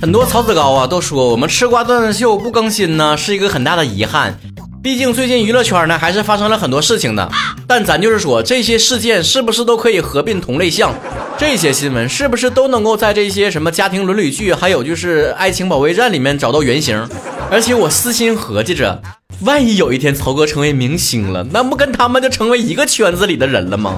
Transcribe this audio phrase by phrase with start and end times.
[0.00, 4.36] 很多曹子高啊都说我们吃瓜段子秀不更新呢是一个很大的遗憾，
[4.82, 7.30] 毕竟最近娱乐圈呢还是发生了很多事情的。
[7.68, 10.92] 但咱就是说这些事件是不是都可以合并同类项？
[11.38, 17.08] 这些新闻是不是都能够在这些什么家庭伦理剧，还有就是爱情保卫战里面找到原型？
[17.50, 19.00] 而且我私心合计着，
[19.44, 23.96] 万一有一天曹哥成为明星了，那不跟他们就成为一个圈子里的人了吗？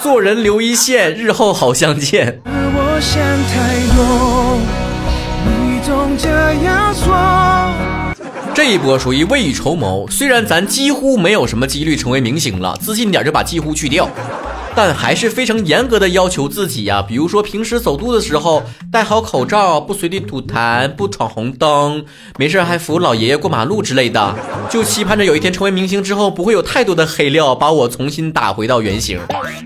[0.00, 2.42] 做人留一线，日后好相见。
[2.44, 4.58] 我想太多。
[5.86, 6.28] 总这
[6.64, 7.14] 样说。
[8.54, 14.08] 这一波属于未雨绸缪，虽然咱几乎没有什么几率成为明星了，自信点就把几乎去掉。
[14.76, 22.04] 但还是非常严格的要求自己呀，比如说平时走路的时候戴好口罩，不随地吐痰，不闯红灯，
[22.38, 24.34] 没事还扶老爷爷过马路之类的，
[24.68, 29.20] 就期盼着有一天成为明星之后，不会有太多的黑料把我重新打回到原形。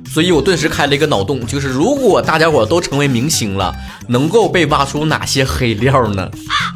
[0.06, 3.74] 所以我顿时开了一个脑洞，就是如果大家伙都成为明星了，
[4.08, 6.28] 能够被挖出哪些黑料呢？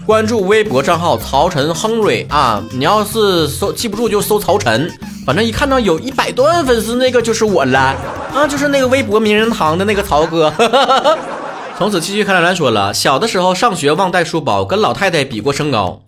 [0.07, 4.91] 关注微博账号曹晨亨瑞啊，你要是搜记不住就搜曹晨。
[5.25, 7.95] 反正一看到有一百多万粉丝，那个就是我了
[8.34, 10.53] 啊，就是那个微博名人堂的那个曹哥。
[11.79, 16.01] 从此继续看来来说了，小的时候上学忘带书包，跟老太太比过身高。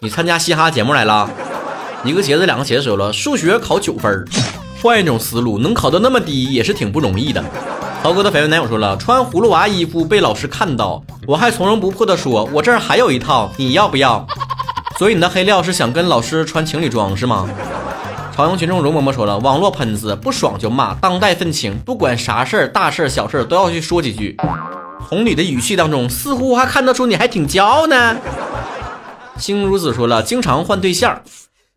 [0.00, 1.30] 你参加嘻哈节目来了？
[2.04, 4.26] 一个鞋子两个鞋说了，数学考九分。
[4.82, 7.42] 换一种思路，能考到那么低也是挺不容易的。
[8.02, 14.26] 曹哥的绯闻男友说了，穿葫芦娃衣服被老师看到，我还从容不迫地说，我这儿还有一套，你要不要？
[14.98, 17.48] 所以你的黑料是想跟老师穿情侣装是吗？
[18.34, 24.36] 朝阳群众容嬷嬷说了：“网络喷子不爽就骂，当代愤青，不管啥事儿，大事儿、小事儿都要去说几句。”
[24.98, 28.16] 红你的语气当中，似乎还看得出你还挺骄傲呢。
[29.38, 31.22] 星如子说了：“经常换对象，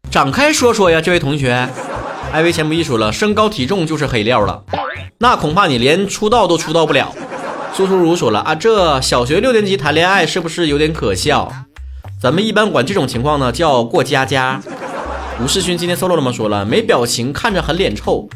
[0.10, 1.70] 展开说说呀，这位同学。”
[2.34, 4.64] 艾薇钱不易说了：“身高体重就是黑料了，
[5.20, 7.14] 那恐怕你连出道都出道不了。”
[7.72, 11.52] 苏苏如说了：“啊，这小学六年级谈恋爱是不是有点可笑？
[12.20, 14.60] 咱们一般管这种情况呢叫过家家。”
[15.40, 16.34] 吴世勋今天 solo 了么？
[16.34, 18.28] 说了没表情，看着很脸臭，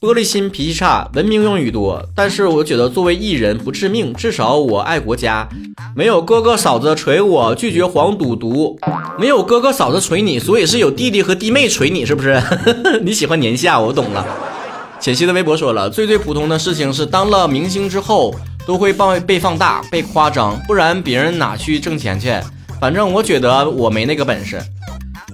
[0.00, 2.02] 玻璃心，脾气差，文明用语多。
[2.14, 5.46] 但是我觉得作为艺人不致命，至少我爱国家。
[5.94, 8.78] 没有哥哥嫂子锤我，拒绝黄赌毒。
[9.18, 12.42] 没有哥哥嫂子锤你，所以是有弟弟和弟妹锤你，是不是？
[13.04, 14.26] 你喜欢年下，我懂了。
[14.98, 18.34] 浅汐的微博说了，最最普通的事情是当了明星之后
[18.66, 22.34] 都会放被放大、被夸张，不然别人哪去挣钱去？
[22.80, 24.58] 反正我觉得我没那个本事。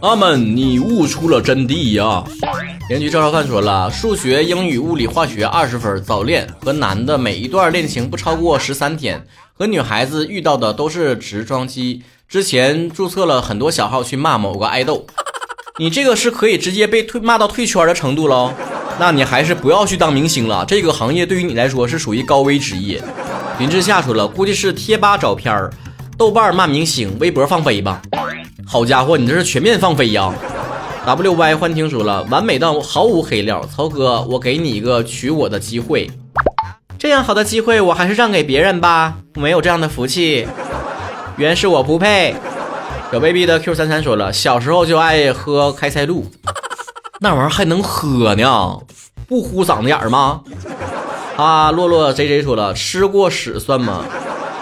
[0.03, 2.25] 阿门，你悟出了真谛呀！
[2.89, 6.45] 邻居赵少饭说了，数学、英语、物理、化学二十分，早恋。
[6.61, 9.25] 和男的每一段恋情不超过十三天。
[9.57, 12.03] 和女孩子遇到的都是直装机。
[12.29, 15.07] 之前注册了很多小号去骂某个爱豆。
[15.79, 18.53] 你这个是可以直接被退骂到退圈的程度喽？
[18.99, 23.01] 那你还是不要去当明星了，这个行业对于你来说是属于高危职业。
[23.61, 25.73] 林志夏说了，估计是贴吧找片儿
[26.19, 28.03] 豆瓣骂明星，微博放飞吧。
[28.67, 30.33] 好家伙，你这是全面放飞呀
[31.05, 33.67] ！W Y 幻听说了，完美到毫无黑料。
[33.67, 36.11] 曹哥，我给你一个娶我的机会，
[36.99, 40.47] 这样好的机会我还是让给别人吧，没有这样的福气。
[41.37, 42.35] 原是我不配。
[43.11, 46.25] 小 baby 的 Q 三三说了，小时候就爱喝开塞露，
[47.21, 48.79] 那玩意儿还能喝呢？
[49.29, 50.41] 不糊嗓子眼儿吗？
[51.37, 54.05] 啊，洛洛 J J 说了，吃过屎算吗？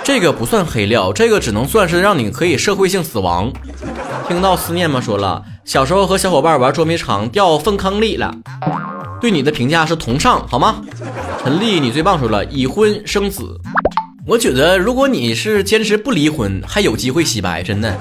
[0.03, 3.53] 这个不算黑料，这个只能算是让你可以社会性死亡。
[4.31, 5.01] 听到思念吗？
[5.01, 8.33] 说了，小时候和小伙伴玩捉迷藏掉粪坑里了。
[9.21, 10.77] 对你的评价是同上，好吗？
[11.43, 12.17] 陈丽，你最棒。
[12.17, 13.61] 说了，已婚生子。
[14.25, 17.61] 我觉得如果你是坚持不离婚，还有机会洗白。
[17.61, 17.99] 真的，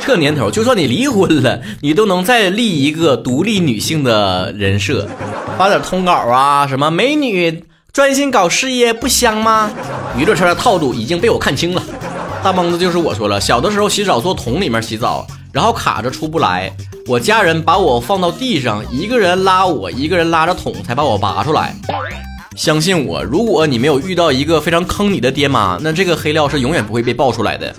[0.00, 5.06] 这年头，就算你离婚了，你都能再立一个独立女性的人设，
[5.58, 7.62] 发点通稿啊，什么美女。
[7.92, 9.70] 专心搞事业不香吗？
[10.16, 11.82] 娱乐圈的套路已经被我看清了。
[12.42, 16.70] 大蒙子就是我说了，小的时候洗澡坐桶里面洗澡，然后卡着出不来，
[17.06, 21.74] 我家人把我放到地上，一个人拉我，一个人拉着桶才把我拔出来。
[22.56, 27.74] 相信我，如果你没有遇到一个非常坑你的爹妈，那这个黑料是永远不会被爆出来的。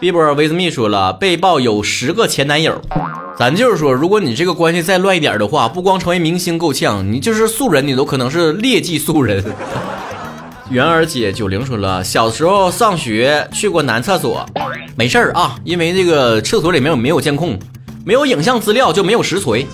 [0.00, 2.80] Bieber with me 说了，被曝有十个前男友。
[3.36, 9.44] 咱就是说，如果你这个关系再乱一点的话，不光成为明星够呛，你就是素人，你都可能是劣迹素人。
[10.70, 14.46] 媛儿姐九零说了，小时候上学去过男厕所，
[15.00, 17.58] 没事儿啊，因为这个厕所里面没有监控，
[18.04, 19.66] 没有影像资料就没有实锤。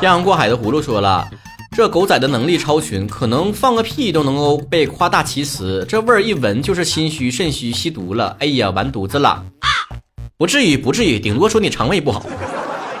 [0.00, 1.28] 漂洋过海的葫芦说了，
[1.76, 8.34] 这狗仔的能力超群，可能放个屁都能够被夸大其词，这味儿一闻就是心虚肾虚吸毒了。
[8.40, 9.44] 哎呀，完犊子了！
[10.38, 12.24] 不至于，不至于，顶多说你肠胃不好。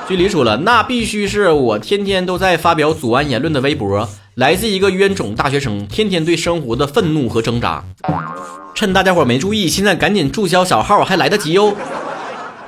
[0.06, 7.82] 距离说了，那必须是我天天都在发表祖安言论的微博，来自一个冤种大学生，天天对生活的愤怒和挣扎。
[8.78, 11.74] 趁大家伙没注意，现在赶紧注销小号，还来得及哟。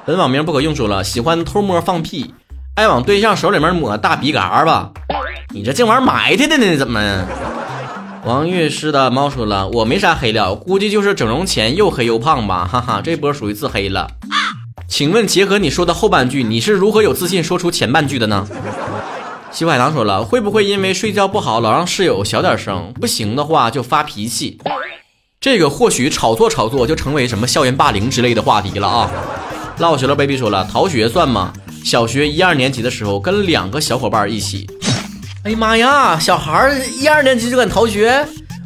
[0.05, 2.35] 本网名不可用说了，喜欢偷摸放屁，
[2.75, 4.91] 爱往对象手里面抹大鼻嘎吧？
[5.55, 6.77] 你这净玩埋汰的呢？
[6.77, 7.25] 怎么？
[8.25, 14.11] 王月诗的猫说了，我没啥黑料，估计就是整容前又黑又胖吧，哈哈，这波属于自黑了。
[14.89, 18.49] 请问，结合你说的后半句，你是如何有自信说出前半句的呢？
[19.53, 22.93] 西海棠说了，会不会因为睡觉不好，老让室友小点声？
[23.01, 24.59] 不行的话就发脾气。
[25.43, 29.11] 这个或许炒作炒作就成为什么校园霸凌之类的话题了啊。
[29.79, 31.51] 唠学了 baby 说了，逃学算吗？
[31.83, 34.69] 小学一二年级的时候，跟两个小伙伴一起。
[35.45, 38.23] 哎呀妈呀，小孩一二年级就敢逃学？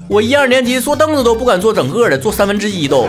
[0.09, 3.09] 我一二年级坐凳子都不敢坐整个的，坐三分之一都。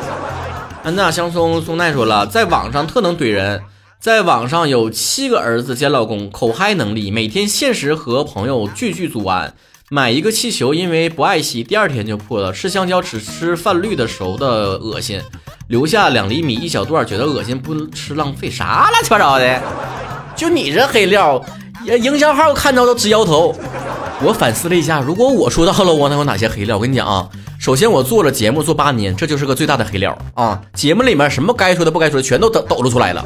[0.84, 3.64] 安娜香松松奈说了，在网上特能怼人，
[4.00, 9.56] 在网上有七个儿子兼老公，口嗨能力，每天现实和朋友聚聚组完，
[9.92, 12.52] 买一个气球，因为不爱惜，第二天就破了。
[12.52, 14.48] 吃香蕉只吃泛绿的熟的
[14.80, 15.22] 恶心，
[15.68, 19.62] 留下两厘米一小段，觉得恶心不吃浪费，啥乱七八糟的？
[20.36, 21.40] 就你这黑料，
[21.86, 23.56] 营销号看到都直摇头。
[24.24, 26.78] 我反思了一下，如果我说到了，我能有哪些黑料？
[26.78, 27.30] 我跟你讲啊。
[27.60, 30.60] 首先，我做了节目做八年，这就是个最大的黑料啊！
[30.74, 33.24] 节目里面什么该说的不该说的，全都抖抖露出来了。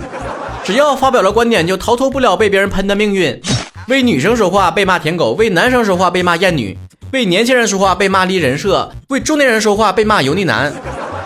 [0.63, 3.41] 只要发表了观点，就逃脱不了被别人喷的命运。
[3.89, 6.77] 为女生说话被骂舔狗，为男生说话被骂厌女，
[7.11, 10.71] 为年轻人说话被骂离人设，为中年人说话被骂油腻男。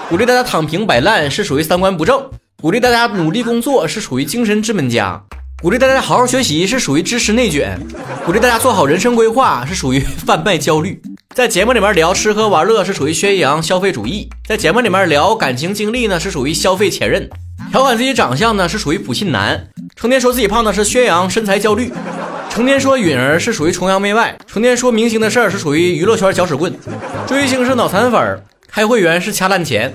[0.09, 2.23] 鼓励大家躺平摆烂是属于三观不正，
[2.61, 5.21] 鼓励大家努力工作是属于精神资本家，
[5.61, 7.77] 鼓励大家好好学习是属于知识内卷，
[8.25, 11.01] 鼓励大家做好人生规划是属于贩卖焦虑。
[11.35, 17.29] 在节目里面聊吃喝玩乐是属于宣扬消费主义，在节目里面聊感情经历呢是属于消费前任，
[17.73, 19.67] 调侃自己长相呢是属于普信男，
[19.97, 21.91] 成天说自己胖呢是宣扬身材焦虑，
[22.53, 26.71] 成天说允儿是属于崇洋媚外，成天说明星的事儿是属于娱乐圈搅屎棍，
[27.25, 29.91] 追星是脑残粉，开会员是掐烂钱，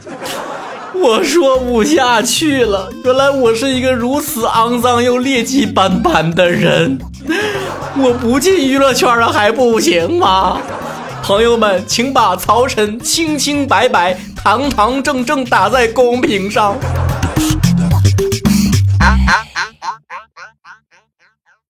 [0.92, 6.98] 我说不下去了，原来我是一个如此肮脏又劣迹斑斑的人，
[7.96, 10.60] 我不进娱乐圈了还不行吗？
[11.22, 16.76] 朋友们，请把曹晨清清白白、堂堂正正打在公屏上。